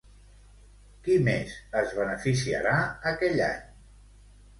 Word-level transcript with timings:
Qui 1.07 1.17
més 1.27 1.53
es 1.81 1.93
beneficiarà 1.97 2.73
aquell 3.13 3.37
any? 3.49 3.61